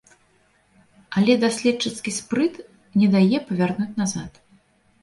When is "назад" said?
4.03-4.31